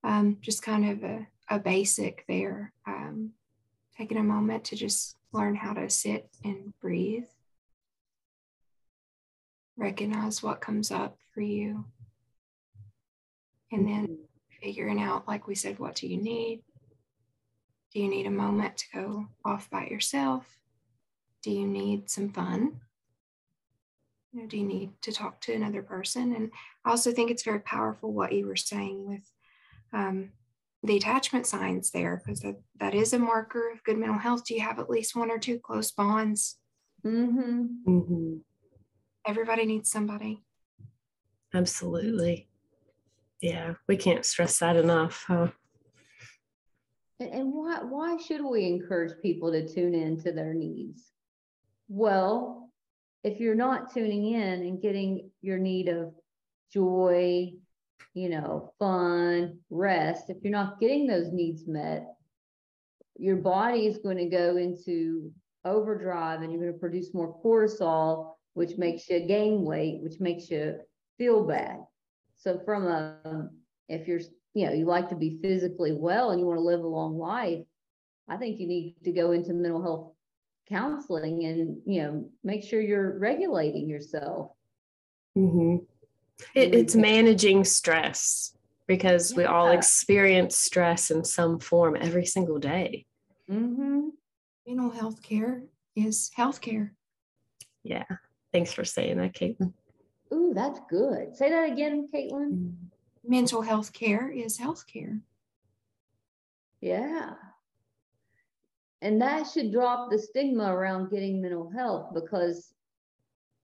[0.04, 2.72] um, just kind of a, a basic there.
[2.86, 3.32] Um,
[3.96, 7.26] taking a moment to just learn how to sit and breathe.
[9.76, 11.84] Recognize what comes up for you.
[13.72, 14.18] And then
[14.62, 16.62] figuring out, like we said, what do you need?
[17.92, 20.59] Do you need a moment to go off by yourself?
[21.42, 22.80] Do you need some fun?
[24.32, 26.34] You know, do you need to talk to another person?
[26.34, 26.50] And
[26.84, 29.28] I also think it's very powerful what you were saying with
[29.92, 30.30] um,
[30.82, 34.44] the attachment science there, because that, that is a marker of good mental health.
[34.44, 36.58] Do you have at least one or two close bonds?
[37.04, 37.64] Mm-hmm.
[37.88, 38.34] Mm-hmm.
[39.26, 40.42] Everybody needs somebody.
[41.52, 42.48] Absolutely.
[43.40, 45.24] Yeah, we can't stress that enough.
[45.26, 45.48] Huh?
[47.18, 51.10] And, and why, why should we encourage people to tune in to their needs?
[51.92, 52.70] Well,
[53.24, 56.14] if you're not tuning in and getting your need of
[56.72, 57.54] joy,
[58.14, 62.06] you know, fun, rest, if you're not getting those needs met,
[63.18, 65.32] your body is going to go into
[65.64, 70.48] overdrive and you're going to produce more cortisol, which makes you gain weight, which makes
[70.48, 70.76] you
[71.18, 71.80] feel bad.
[72.36, 73.48] So from a,
[73.88, 74.20] if you're,
[74.54, 77.18] you know, you like to be physically well and you want to live a long
[77.18, 77.64] life,
[78.28, 80.12] I think you need to go into mental health
[80.70, 84.52] counseling and, you know, make sure you're regulating yourself.
[85.34, 85.76] hmm
[86.54, 88.54] It, it's managing stress
[88.86, 93.06] because we all experience stress in some form every single day.
[93.50, 94.08] Mm-hmm.
[94.66, 95.64] Mental health care
[95.96, 96.94] is health care.
[97.82, 98.04] Yeah.
[98.52, 99.72] Thanks for saying that, Katlin.
[100.32, 101.36] Ooh, that's good.
[101.36, 102.74] Say that again, Katlin.
[103.24, 105.20] Mental health care is health care.
[106.80, 107.34] Yeah.
[109.02, 112.74] And that should drop the stigma around getting mental health because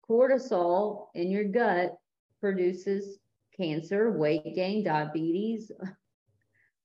[0.09, 1.97] cortisol in your gut
[2.41, 3.19] produces
[3.57, 5.71] cancer, weight gain, diabetes.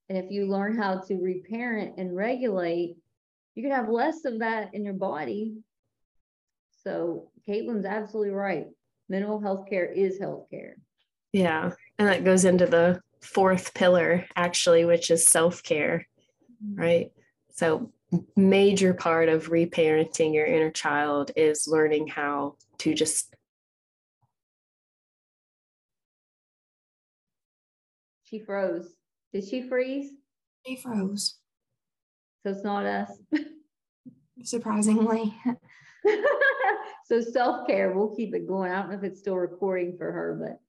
[0.10, 2.98] And if you learn how to reparent and regulate,
[3.56, 5.56] you can have less of that in your body.
[6.84, 8.66] So Katlin's absolutely right.
[9.08, 10.76] Mental health care is health care.
[11.32, 11.72] Yeah.
[11.98, 16.08] And that goes into the fourth pillar, actually, which is self care,
[16.62, 16.82] mm-hmm.
[16.82, 17.12] right?
[17.54, 17.94] So,
[18.36, 23.34] major part of reparenting your inner child is learning how to just.
[28.24, 28.96] She froze.
[29.34, 30.12] Did she freeze?
[30.66, 31.38] She froze.
[32.44, 33.12] So it's not us.
[34.44, 35.34] Surprisingly.
[37.06, 38.72] so self care, we'll keep it going.
[38.72, 40.60] I don't know if it's still recording for her, but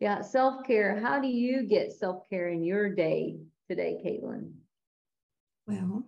[0.00, 1.00] yeah, self care.
[1.00, 4.52] How do you get self care in your day today, Katlin?
[5.66, 6.04] Well,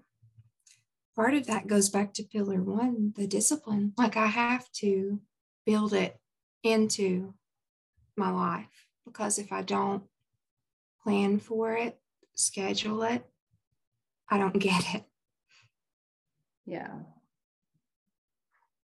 [1.21, 3.93] part of that goes back to pillar one, the discipline.
[3.99, 5.21] Like I have to
[5.67, 6.19] build it
[6.63, 7.35] into
[8.17, 10.03] my life because if I don't
[11.05, 11.99] plan for it,
[12.37, 13.23] schedule it,
[14.31, 15.05] I don't get it.
[16.65, 17.01] Yeah.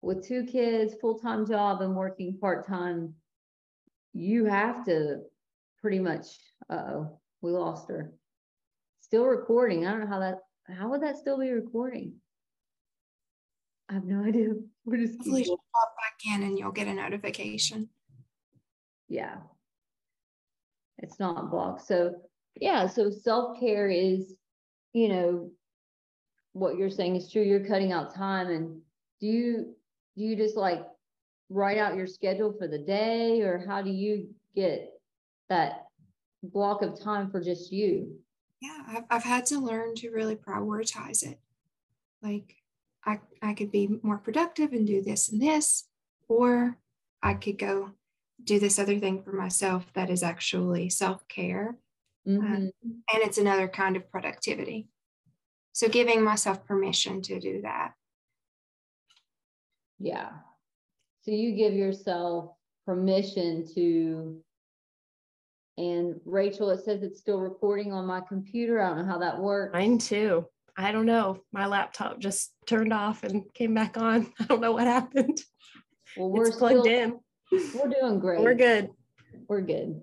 [0.01, 3.13] With two kids, full time job, and working part time,
[4.13, 5.23] you have to
[5.81, 6.27] pretty much,
[6.69, 8.13] uh oh, we lost her.
[9.01, 9.85] Still recording.
[9.85, 10.39] I don't know how that,
[10.73, 12.13] how would that still be recording?
[13.89, 14.49] I have no idea.
[14.85, 15.17] We're just.
[15.17, 17.89] Hopefully she'll pop back in and you'll get a notification.
[19.07, 19.37] Yeah.
[20.99, 21.85] It's not blocked.
[21.85, 22.15] So,
[22.55, 24.35] yeah, so self-care is,
[24.93, 25.51] you know,
[26.53, 27.41] what you're saying is true.
[27.41, 28.81] You're cutting out time and
[29.19, 29.75] do you,
[30.15, 30.83] do you just like
[31.49, 34.91] write out your schedule for the day or how do you get
[35.49, 35.87] that
[36.43, 38.15] block of time for just you?
[38.61, 41.39] Yeah, I've, I've had to learn to really prioritize it.
[42.21, 42.55] Like
[43.03, 45.87] I, I could be more productive and do this and this,
[46.27, 46.77] or
[47.23, 47.91] I could go
[48.43, 51.77] do this other thing for myself that is actually self care.
[52.27, 52.71] Mhm.
[52.83, 54.87] And it's another kind of productivity.
[55.73, 57.93] So giving myself permission to do that.
[59.97, 60.29] Yeah.
[61.23, 62.51] So you give yourself
[62.85, 64.43] permission to,
[65.81, 68.81] and Rachel, it says it's still recording on my computer.
[68.81, 69.73] I don't know how that works.
[69.73, 70.45] Mine too.
[70.77, 71.41] I don't know.
[71.51, 74.31] My laptop just turned off and came back on.
[74.39, 75.41] I don't know what happened.
[76.15, 77.19] Well, we're It's plugged still, in.
[77.51, 78.41] we're doing great.
[78.41, 78.89] We're good.
[79.47, 79.99] We're good.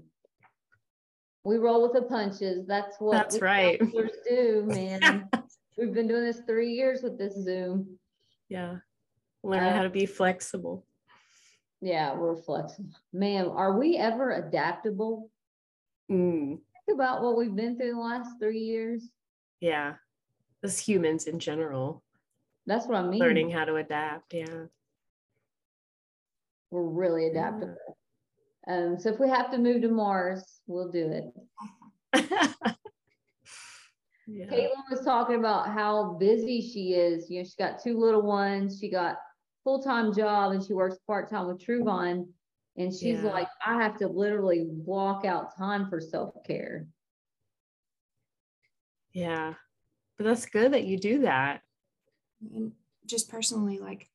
[1.45, 2.67] We roll with the punches.
[2.67, 3.13] That's what.
[3.13, 3.81] That's right.
[4.29, 5.29] Do, man.
[5.79, 7.99] We've been doing this three years with this Zoom.
[8.49, 8.79] Yeah.
[9.45, 10.85] Learn Uh, how to be flexible.
[11.81, 12.91] Yeah, we're flexible.
[13.13, 15.31] Man, are we ever adaptable?
[16.11, 19.09] Mm, Think about what we've been through the last three years.
[19.61, 19.95] yeah.
[20.65, 22.03] As humans in general,
[22.67, 23.21] That's what I mean.
[23.21, 24.35] learning how to adapt.
[24.35, 24.65] Yeah.
[26.71, 27.31] We're really Yeah.
[27.31, 27.99] adaptable.
[28.67, 31.25] Um, so if we have to move to Mars, we'll do it.
[34.27, 34.47] yeah.
[34.47, 37.31] Katlin was talking about how busy she is.
[37.31, 38.79] You know, she's got two little ones.
[38.81, 39.17] She got
[39.65, 42.27] full-time job and she works part-time with True Vine.
[42.79, 43.33] And she's Yeah.
[43.33, 46.87] like, I have to literally block out time for self-care.
[49.13, 49.55] Yeah.
[50.17, 51.63] But that's good that you do that.
[52.55, 52.73] And
[53.07, 54.09] just personally, like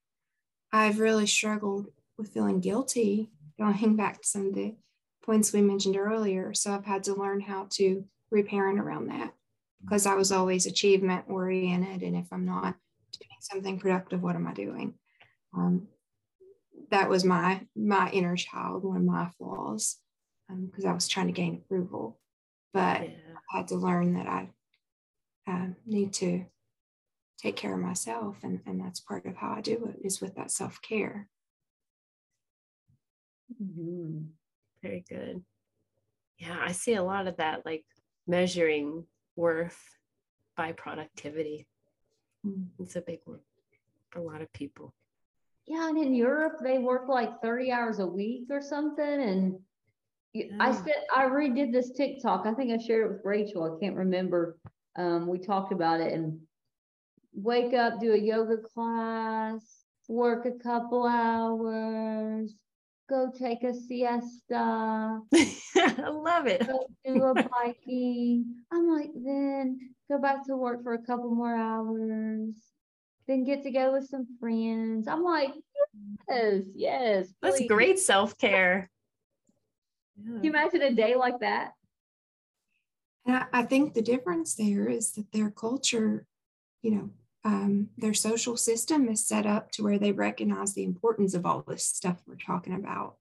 [0.71, 4.76] I've really struggled with feeling guilty, going back to some of the
[5.23, 6.54] points we mentioned earlier.
[6.54, 9.34] So I've had to learn how to reparent around that
[9.82, 12.02] because I was always achievement oriented.
[12.02, 12.76] And if I'm not
[13.19, 14.93] doing something productive, what am I doing?
[15.56, 15.88] Um,
[16.94, 19.98] that was my my inner child, one of my flaws,
[20.48, 22.20] because I was trying to gain approval.
[22.72, 23.36] But Yeah.
[23.52, 24.50] I had to learn that I
[25.48, 26.46] uh, need to
[27.40, 30.36] take care of myself, and, and that's part of how I do it is with
[30.36, 31.28] that self care.
[33.62, 34.30] Mhm.
[34.84, 35.44] Very good.
[36.38, 37.86] Yeah, I see a lot of that, like
[38.28, 39.80] measuring worth
[40.56, 41.68] by productivity.
[42.46, 42.68] Mm.
[42.80, 43.40] It's a big one
[44.12, 44.94] for a lot of people.
[45.65, 49.60] Yeah, and in Europe, they work like thirty hours a week or something, and
[50.34, 53.80] you- I said, I redid this TikTok, I think I shared it with Rachel, I
[53.80, 54.57] can't remember.
[54.95, 56.39] Um, we talked about it and
[57.34, 62.53] wake up, do a yoga class, work a couple hours,
[63.09, 65.22] go take a siesta,
[65.78, 66.66] I love it.
[66.68, 68.55] go do a biking.
[68.72, 72.53] I'm like, then go back to work for a couple more hours,
[73.28, 75.07] then get together with some friends.
[75.07, 75.53] I'm like,
[76.30, 77.28] yes, yes.
[77.41, 78.89] That's great self care.
[80.24, 81.74] Can you imagine a day like that?
[83.26, 86.26] And I, I think the difference there is that their culture,
[86.82, 87.09] you know,
[87.45, 91.63] um, their social system is set up to where they recognize the importance of all
[91.67, 93.15] this stuff we're talking about.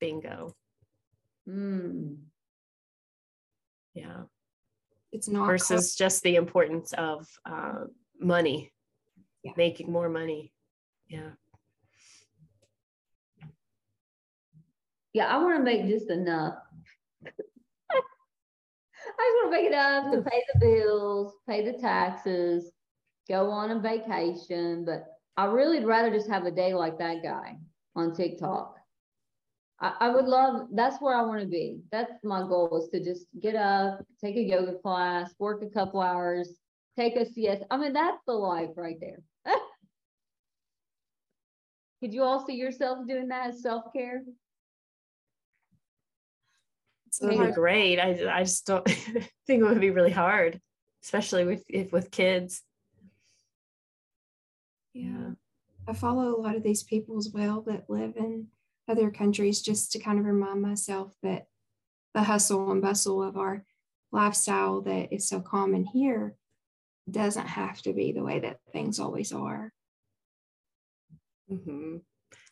[0.00, 0.54] Bingo.
[1.46, 2.14] Hmm.
[3.94, 4.22] Yeah.
[5.12, 7.84] It's not Versus just the importance of uh,
[8.20, 8.72] money,
[9.42, 9.52] yeah.
[9.56, 10.52] making more money.
[11.08, 11.30] Yeah.
[15.12, 16.54] Yeah, I want to make just enough.
[17.24, 17.40] I just
[19.08, 22.70] want to make enough to pay the bills, pay the taxes,
[23.28, 24.84] go on a vacation.
[24.84, 25.06] But
[25.36, 27.56] I really would rather just have a day like that guy
[27.94, 28.74] on TikTok.
[29.78, 31.80] I, would love that's where I want to be.
[31.92, 36.00] That's my goal is to just get up, take a yoga class, work a couple
[36.00, 36.48] hours,
[36.96, 37.62] take a CS.
[37.70, 39.20] I mean, that's the life right there.
[42.00, 44.22] Could you all see yourself doing that as self-care?
[47.06, 47.98] It's really great.
[47.98, 48.86] I, I just don't
[49.46, 50.60] think it would be really hard,
[51.02, 52.62] especially with if with kids.
[54.92, 55.30] Yeah.
[55.88, 58.48] I follow a lot of these people as well that live in
[58.88, 61.46] other countries just to kind of remind myself that
[62.12, 63.64] the hustle and bustle of our
[64.12, 66.34] lifestyle that is so common here
[67.10, 69.72] doesn't have to be the way that things always are.
[71.50, 71.96] Mm-hmm.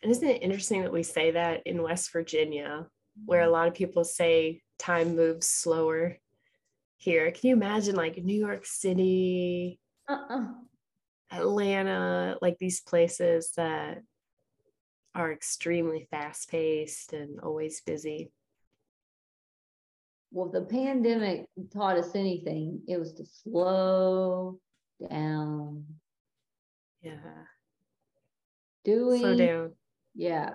[0.02, 2.86] And isn't it interesting that we say that in West Virginia,
[3.24, 6.18] where a lot of people say time moves slower
[6.96, 7.30] here?
[7.30, 10.46] Can you imagine like New York City, uh-uh.
[11.32, 14.02] Atlanta, like these places that
[15.14, 18.30] are extremely fast paced and always busy.
[20.34, 24.58] Well, if the pandemic taught us anything, it was to slow
[25.08, 25.84] down.
[27.02, 27.44] Yeah.
[28.84, 29.72] Doing slow down.
[30.16, 30.54] Yeah.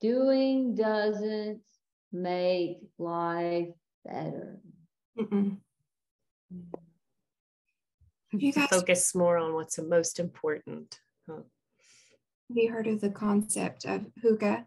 [0.00, 1.60] Doing doesn't
[2.10, 3.68] make life
[4.02, 4.60] better.
[5.18, 5.58] Mm-mm.
[8.32, 10.98] You guys focus more on what's the most important.
[11.28, 11.42] Huh?
[12.48, 14.64] Have you heard of the concept of hygge?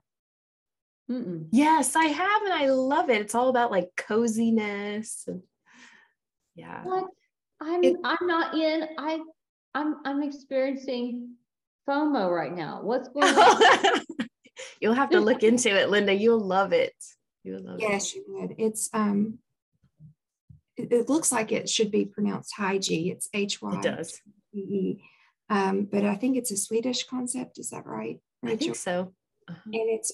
[1.09, 1.47] Mm-mm.
[1.51, 3.21] Yes, I have, and I love it.
[3.21, 5.23] It's all about like coziness.
[5.27, 5.41] And,
[6.55, 6.83] yeah.
[6.83, 7.05] What?
[7.61, 8.87] I'm it, I'm not in.
[8.97, 9.19] I
[9.73, 11.35] I'm I'm experiencing
[11.87, 12.81] FOMO right now.
[12.83, 14.01] What's going on?
[14.81, 16.13] You'll have to look into it, Linda.
[16.13, 16.93] You'll love it.
[17.43, 17.93] You'll love yes, it.
[17.93, 18.55] Yes, you would.
[18.57, 19.39] It's um
[20.75, 23.11] it, it, looks like it should be pronounced Hygie.
[23.11, 23.75] It's H Y.
[23.75, 24.21] It does.
[24.53, 25.01] E-E.
[25.49, 27.57] Um, but I think it's a Swedish concept.
[27.57, 28.19] Is that right?
[28.43, 28.53] Rachel?
[28.53, 29.13] I think so.
[29.47, 29.71] Uh-huh.
[29.73, 30.11] And it's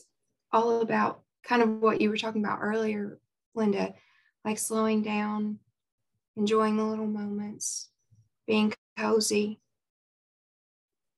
[0.53, 3.19] all about kind of what you were talking about earlier,
[3.55, 3.93] Linda,
[4.45, 5.59] like slowing down,
[6.37, 7.89] enjoying the little moments,
[8.47, 9.59] being cozy.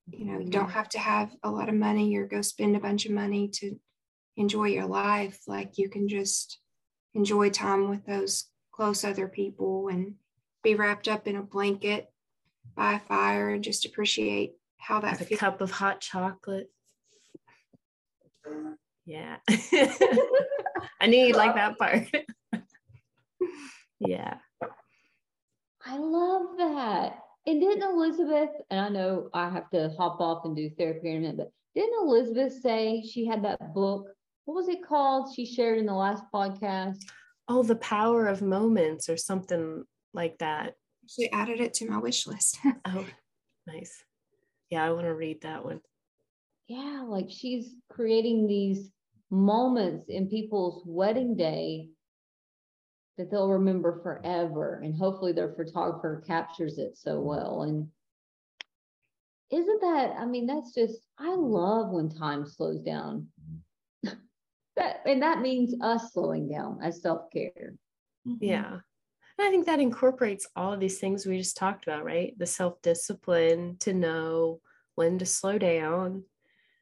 [0.08, 0.72] You know, you don't mm-hmm.
[0.72, 3.76] have to have a lot of money or go spend a bunch of money to
[4.38, 5.40] enjoy your life.
[5.48, 6.60] Like you can just
[7.14, 10.16] enjoy time with those close other people and
[10.64, 12.12] be wrapped up in a blanket
[12.76, 16.70] by a fire and just appreciate how that With a cup of hot chocolate.
[19.06, 19.38] Yeah.
[19.50, 22.08] I knew you'd like that part.
[24.00, 24.38] yeah.
[25.86, 27.20] I love that.
[27.48, 31.18] And didn't Elizabeth, and I know I have to hop off and do therapy in
[31.18, 34.08] a minute, but didn't Elizabeth say she had that book?
[34.46, 35.34] What was it called?
[35.36, 36.98] She shared in the last podcast.
[37.48, 39.84] Oh, The Power of Moments or something
[40.14, 40.74] like that
[41.08, 42.58] She added it to my wish list.
[42.86, 43.06] oh,
[43.68, 44.04] nice.
[44.72, 45.82] Yeah, I want to read that one.
[46.68, 48.90] Yeah, like she's creating these
[49.30, 51.90] moments in people's wedding day
[53.18, 54.82] that they'll remember forever.
[54.84, 57.64] And hopefully their photographer captures it so well.
[57.64, 57.88] And
[59.52, 63.28] isn't that, I mean, that's just, I love when time slows down.
[64.04, 67.76] that and that means us slowing down as self-care.
[68.28, 68.44] Mm-hmm.
[68.44, 68.80] Yeah.
[69.38, 72.38] And I think that incorporates all of these things we just talked about, right?
[72.38, 74.62] The self discipline to know
[74.96, 76.24] when to slow down,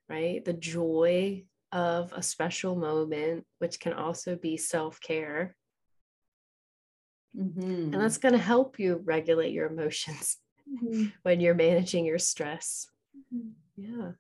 [0.08, 0.44] right?
[0.44, 5.56] The joy of a special moment, which can also be self care.
[7.38, 7.94] Mm-hmm.
[7.94, 10.38] And that's going to help you regulate your emotions
[10.72, 11.06] mm-hmm.
[11.24, 12.88] when you're managing your stress.
[13.34, 13.50] Mm-hmm.
[13.76, 14.12] Yeah.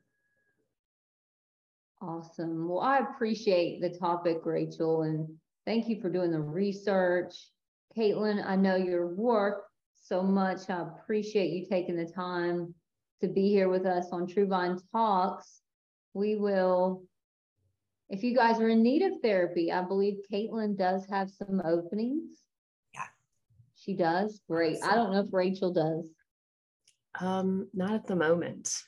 [2.01, 2.67] Awesome.
[2.67, 5.29] Well, I appreciate the topic, Rachel, and
[5.65, 7.33] thank you for doing the research
[7.95, 10.69] Katlin, I know your work so much.
[10.69, 12.73] I appreciate you taking the time
[13.21, 15.61] to be here with us on True Vine Talks.
[16.13, 17.03] We will,
[18.09, 22.29] if you guys are in need of therapy, I believe Katlin does have some openings.
[22.93, 23.07] Yeah.
[23.75, 24.41] She does?
[24.49, 24.77] Great.
[24.83, 26.05] I don't know if Rachel does.
[27.19, 28.83] Um, not at the moment.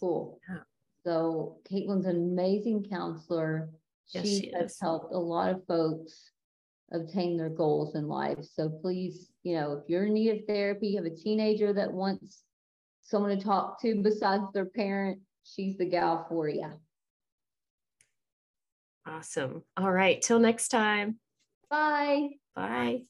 [0.00, 0.40] Cool.
[0.48, 0.60] Yeah.
[1.04, 3.70] So Katlin's an amazing counselor.
[4.08, 4.80] Yes, she, she has is.
[4.80, 6.30] helped a lot of folks
[6.92, 8.38] obtain their goals in life.
[8.42, 11.92] So please, you know, if you're in need of therapy, you have a teenager that
[11.92, 12.42] wants
[13.02, 16.70] someone to talk to besides their parent, she's the gal for you.
[19.06, 19.62] Awesome.
[19.76, 20.20] All right.
[20.20, 21.18] Till next time.
[21.70, 22.28] Bye.
[22.54, 23.02] Bye.